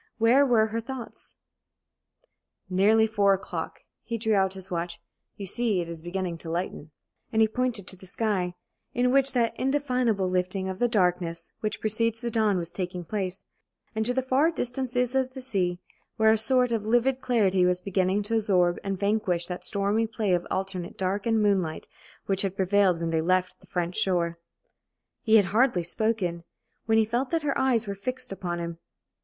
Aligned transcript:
Where 0.17 0.43
were 0.47 0.65
her 0.65 0.81
thoughts? 0.81 1.35
"Nearly 2.71 3.05
four 3.05 3.33
o'clock." 3.35 3.81
He 4.01 4.17
drew 4.17 4.33
out 4.33 4.55
his 4.55 4.71
watch. 4.71 4.99
"You 5.37 5.45
see 5.45 5.79
it 5.79 5.87
is 5.87 6.01
beginning 6.01 6.39
to 6.39 6.49
lighten," 6.49 6.89
And 7.31 7.39
he 7.39 7.47
pointed 7.47 7.85
to 7.85 7.95
the 7.95 8.07
sky, 8.07 8.55
in 8.95 9.11
which 9.11 9.33
that 9.33 9.53
indefinable 9.59 10.27
lifting 10.27 10.67
of 10.67 10.79
the 10.79 10.87
darkness 10.87 11.51
which 11.59 11.79
precedes 11.79 12.19
the 12.19 12.31
dawn 12.31 12.57
was 12.57 12.71
taking 12.71 13.05
place, 13.05 13.45
and 13.93 14.03
to 14.07 14.13
the 14.15 14.23
far 14.23 14.49
distances 14.49 15.13
of 15.13 15.29
sea, 15.43 15.77
where 16.17 16.31
a 16.31 16.35
sort 16.39 16.71
of 16.71 16.83
livid 16.83 17.21
clarity 17.21 17.63
was 17.63 17.79
beginning 17.79 18.23
to 18.23 18.33
absorb 18.33 18.79
and 18.83 18.99
vanquish 18.99 19.45
that 19.45 19.63
stormy 19.63 20.07
play 20.07 20.33
of 20.33 20.47
alternate 20.49 20.97
dark 20.97 21.27
and 21.27 21.43
moonlight 21.43 21.85
which 22.25 22.41
had 22.41 22.57
prevailed 22.57 22.99
when 22.99 23.11
they 23.11 23.21
left 23.21 23.59
the 23.59 23.67
French 23.67 23.97
shore. 23.97 24.39
He 25.21 25.35
had 25.35 25.45
hardly 25.53 25.83
spoken, 25.83 26.43
when 26.87 26.97
he 26.97 27.05
felt 27.05 27.29
that 27.29 27.43
her 27.43 27.55
eyes 27.55 27.85
were 27.85 27.93
fixed 27.93 28.31
upon 28.31 28.57
him. 28.57 28.79